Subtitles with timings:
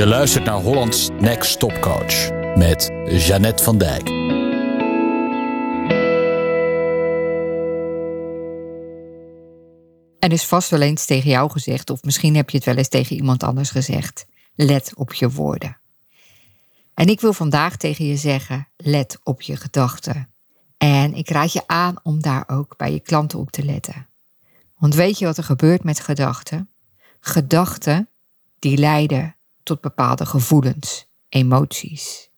[0.00, 4.08] Je luistert naar Hollands Next Top Coach met Jeannette van Dijk.
[10.18, 12.88] Er is vast wel eens tegen jou gezegd, of misschien heb je het wel eens
[12.88, 14.26] tegen iemand anders gezegd.
[14.54, 15.76] Let op je woorden.
[16.94, 20.28] En ik wil vandaag tegen je zeggen: let op je gedachten.
[20.76, 24.06] En ik raad je aan om daar ook bij je klanten op te letten.
[24.78, 26.70] Want weet je wat er gebeurt met gedachten?
[27.20, 28.08] Gedachten
[28.58, 32.30] die leiden tot bepaalde gevoelens, emoties.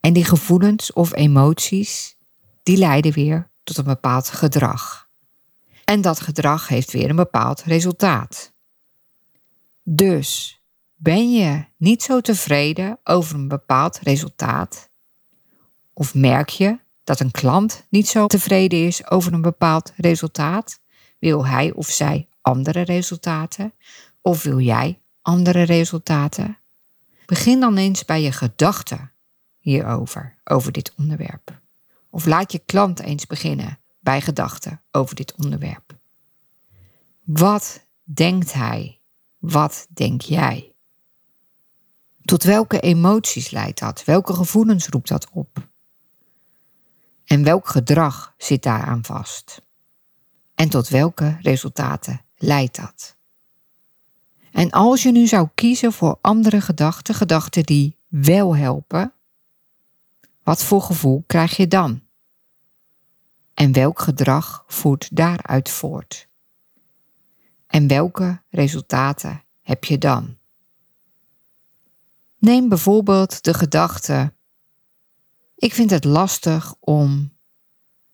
[0.00, 2.16] En die gevoelens of emoties,
[2.62, 5.08] die leiden weer tot een bepaald gedrag.
[5.84, 8.52] En dat gedrag heeft weer een bepaald resultaat.
[9.82, 10.62] Dus
[10.94, 14.90] ben je niet zo tevreden over een bepaald resultaat?
[15.92, 20.80] Of merk je dat een klant niet zo tevreden is over een bepaald resultaat?
[21.18, 23.74] Wil hij of zij andere resultaten?
[24.20, 26.58] Of wil jij andere resultaten?
[27.26, 29.12] Begin dan eens bij je gedachten
[29.58, 31.60] hierover, over dit onderwerp.
[32.10, 35.96] Of laat je klant eens beginnen bij gedachten over dit onderwerp.
[37.24, 39.00] Wat denkt hij?
[39.38, 40.74] Wat denk jij?
[42.24, 44.04] Tot welke emoties leidt dat?
[44.04, 45.68] Welke gevoelens roept dat op?
[47.24, 49.62] En welk gedrag zit daaraan vast?
[50.54, 53.16] En tot welke resultaten leidt dat?
[54.52, 59.12] En als je nu zou kiezen voor andere gedachten, gedachten die wel helpen,
[60.42, 62.02] wat voor gevoel krijg je dan?
[63.54, 66.28] En welk gedrag voert daaruit voort?
[67.66, 70.36] En welke resultaten heb je dan?
[72.38, 74.32] Neem bijvoorbeeld de gedachte:
[75.56, 77.32] ik vind het lastig om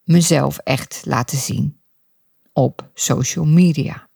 [0.02, 1.80] mezelf echt laten zien
[2.52, 4.07] op social media.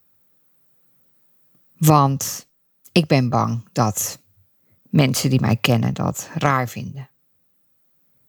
[1.85, 2.47] Want
[2.93, 4.19] ik ben bang dat
[4.83, 7.11] mensen die mij kennen dat raar vinden.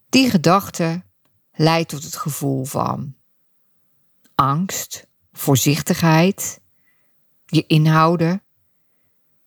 [0.09, 1.03] Die gedachte
[1.51, 3.15] leidt tot het gevoel van
[4.35, 6.59] angst, voorzichtigheid,
[7.45, 8.41] je inhouden.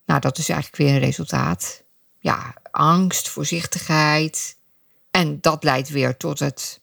[0.05, 1.83] Nou, dat is eigenlijk weer een resultaat.
[2.19, 4.57] Ja, angst, voorzichtigheid.
[5.11, 6.81] En dat leidt weer tot het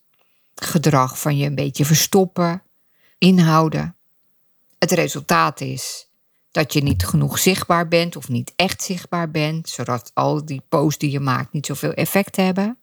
[0.54, 2.62] gedrag van je een beetje verstoppen,
[3.18, 3.96] inhouden.
[4.78, 6.12] Het resultaat is
[6.54, 10.98] dat je niet genoeg zichtbaar bent of niet echt zichtbaar bent, zodat al die posts
[10.98, 12.78] die je maakt niet zoveel effect hebben.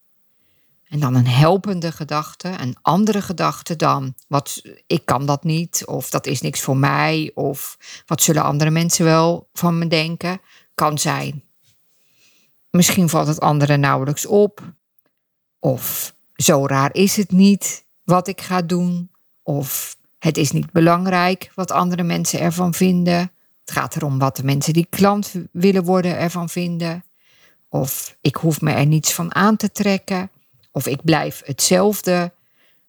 [0.88, 6.10] En dan een helpende gedachte, een andere gedachte dan, wat, ik kan dat niet, of
[6.10, 10.42] dat is niks voor mij, of wat zullen andere mensen wel van me denken,
[10.76, 11.44] kan zijn.
[12.70, 14.74] Misschien valt het anderen nauwelijks op,
[15.60, 19.12] of zo raar is het niet wat ik ga doen,
[19.44, 23.32] of het is niet belangrijk wat andere mensen ervan vinden.
[23.72, 27.04] Het gaat erom wat de mensen die klant willen worden ervan vinden.
[27.70, 30.32] Of ik hoef me er niets van aan te trekken.
[30.72, 32.34] Of ik blijf hetzelfde.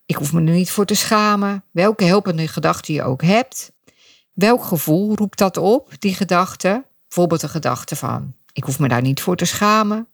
[0.06, 1.64] Ik hoef me er niet voor te schamen.
[1.70, 3.72] Welke helpende gedachte je ook hebt.
[4.32, 6.84] Welk gevoel roept dat op, die gedachte?
[7.08, 10.08] Bijvoorbeeld de gedachte van: ik hoef me daar niet voor te schamen.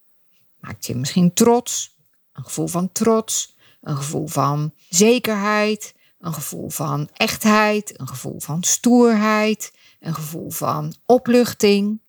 [0.60, 1.96] Maakt je misschien trots.
[2.32, 3.56] Een gevoel van trots.
[3.80, 5.94] Een gevoel van zekerheid.
[6.20, 8.00] Een gevoel van echtheid.
[8.00, 12.00] Een gevoel van stoerheid een gevoel van opluchting.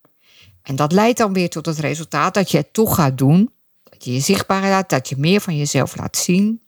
[0.62, 3.52] En dat leidt dan weer tot het resultaat dat je het toch gaat doen.
[3.82, 6.62] Dat je je zichtbaar laat, dat je meer van jezelf laat zien.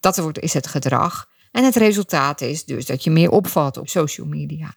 [0.00, 1.28] Dat wordt, is het gedrag.
[1.52, 4.74] En het resultaat is dus dat je meer opvalt op social media.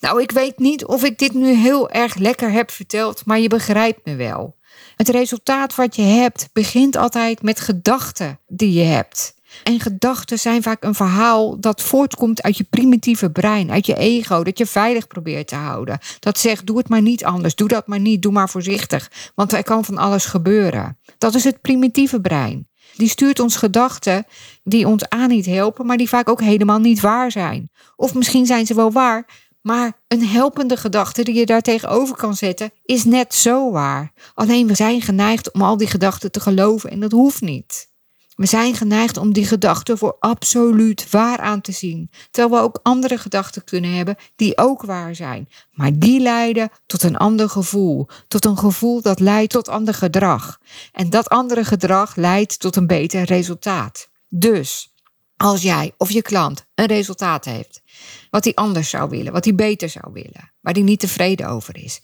[0.00, 3.48] Nou, ik weet niet of ik dit nu heel erg lekker heb verteld, maar je
[3.48, 4.56] begrijpt me wel.
[4.96, 9.34] Het resultaat wat je hebt begint altijd met gedachten die je hebt.
[9.62, 14.42] En gedachten zijn vaak een verhaal dat voortkomt uit je primitieve brein, uit je ego,
[14.42, 15.98] dat je veilig probeert te houden.
[16.18, 19.52] Dat zegt: doe het maar niet anders, doe dat maar niet, doe maar voorzichtig, want
[19.52, 20.98] er kan van alles gebeuren.
[21.18, 22.70] Dat is het primitieve brein.
[22.96, 24.26] Die stuurt ons gedachten
[24.64, 27.70] die ons aan niet helpen, maar die vaak ook helemaal niet waar zijn.
[27.96, 29.26] Of misschien zijn ze wel waar,
[29.62, 34.12] maar een helpende gedachte die je daar tegenover kan zetten, is net zo waar.
[34.34, 37.90] Alleen we zijn geneigd om al die gedachten te geloven en dat hoeft niet.
[38.34, 42.80] We zijn geneigd om die gedachten voor absoluut waar aan te zien, terwijl we ook
[42.82, 48.08] andere gedachten kunnen hebben die ook waar zijn, maar die leiden tot een ander gevoel,
[48.28, 50.60] tot een gevoel dat leidt tot ander gedrag.
[50.92, 54.08] En dat andere gedrag leidt tot een beter resultaat.
[54.28, 54.94] Dus
[55.36, 57.82] als jij of je klant een resultaat heeft
[58.30, 61.76] wat hij anders zou willen, wat hij beter zou willen, waar hij niet tevreden over
[61.76, 62.00] is,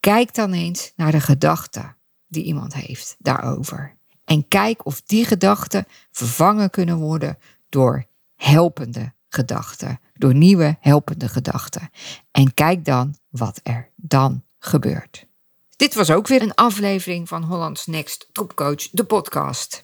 [0.00, 1.96] kijk dan eens naar de gedachten
[2.26, 4.00] die iemand heeft daarover.
[4.24, 7.38] En kijk of die gedachten vervangen kunnen worden
[7.68, 11.90] door helpende gedachten, door nieuwe helpende gedachten.
[12.30, 15.26] En kijk dan wat er dan gebeurt.
[15.76, 19.82] Dit was ook weer een aflevering van Holland's Next Topcoach, de podcast.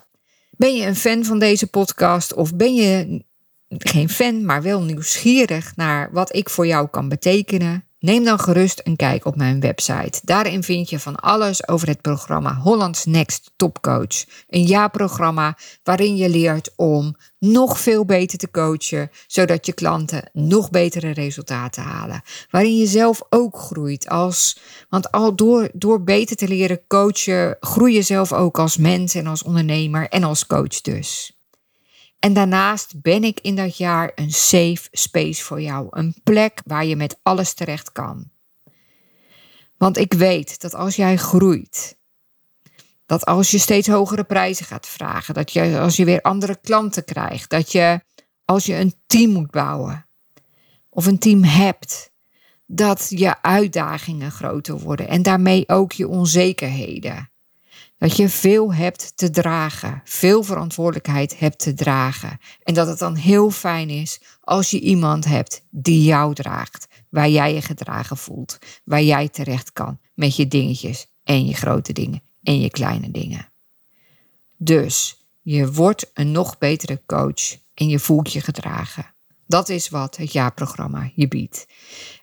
[0.50, 3.24] Ben je een fan van deze podcast of ben je
[3.68, 7.87] geen fan, maar wel nieuwsgierig naar wat ik voor jou kan betekenen?
[8.00, 10.20] Neem dan gerust een kijk op mijn website.
[10.22, 14.24] Daarin vind je van alles over het programma Hollands Next Topcoach.
[14.48, 20.70] Een jaarprogramma waarin je leert om nog veel beter te coachen, zodat je klanten nog
[20.70, 22.22] betere resultaten halen.
[22.50, 24.58] Waarin je zelf ook groeit als,
[24.88, 29.26] want al door, door beter te leren coachen, groei je zelf ook als mens en
[29.26, 31.37] als ondernemer en als coach dus.
[32.18, 35.86] En daarnaast ben ik in dat jaar een safe space voor jou.
[35.90, 38.30] Een plek waar je met alles terecht kan.
[39.76, 41.96] Want ik weet dat als jij groeit,
[43.06, 47.04] dat als je steeds hogere prijzen gaat vragen, dat je als je weer andere klanten
[47.04, 48.00] krijgt, dat je
[48.44, 50.06] als je een team moet bouwen
[50.88, 52.10] of een team hebt,
[52.66, 57.30] dat je uitdagingen groter worden en daarmee ook je onzekerheden.
[57.98, 62.38] Dat je veel hebt te dragen, veel verantwoordelijkheid hebt te dragen.
[62.62, 67.28] En dat het dan heel fijn is als je iemand hebt die jou draagt, waar
[67.28, 72.22] jij je gedragen voelt, waar jij terecht kan met je dingetjes en je grote dingen
[72.42, 73.48] en je kleine dingen.
[74.56, 79.14] Dus je wordt een nog betere coach en je voelt je gedragen.
[79.46, 81.66] Dat is wat het jaarprogramma je biedt.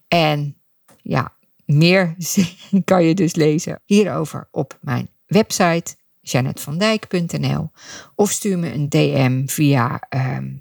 [0.08, 0.58] En
[1.02, 1.34] ja,
[1.66, 2.16] meer
[2.84, 7.72] kan je dus lezen hierover op mijn website janetvandijk.nl
[8.16, 10.52] of stuur me een DM via, ehm,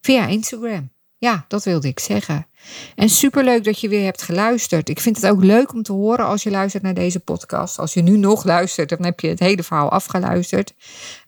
[0.00, 0.90] via Instagram.
[1.18, 2.46] Ja, dat wilde ik zeggen.
[2.94, 4.88] En superleuk dat je weer hebt geluisterd.
[4.88, 7.78] Ik vind het ook leuk om te horen als je luistert naar deze podcast.
[7.78, 10.74] Als je nu nog luistert, dan heb je het hele verhaal afgeluisterd.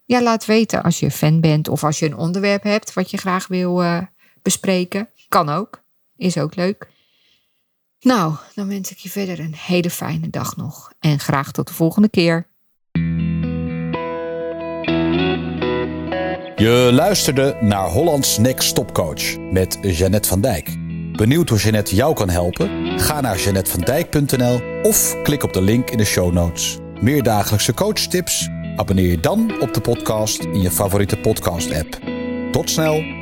[0.04, 3.16] Ja, laat weten als je fan bent of als je een onderwerp hebt wat je
[3.16, 4.02] graag wil uh,
[4.42, 5.08] bespreken.
[5.28, 5.82] Kan ook.
[6.16, 6.88] Is ook leuk.
[8.00, 10.92] Nou, dan wens ik je verder een hele fijne dag nog.
[10.98, 12.49] En graag tot de volgende keer.
[16.60, 20.76] Je luisterde naar Hollands Next Topcoach met Jeannette van Dijk.
[21.12, 22.98] Benieuwd hoe Jeannette jou kan helpen?
[22.98, 26.78] Ga naar jeannettevandijk.nl of klik op de link in de show notes.
[27.00, 28.48] Meer dagelijkse coachtips?
[28.76, 31.98] Abonneer je dan op de podcast in je favoriete podcast app.
[32.52, 33.19] Tot snel!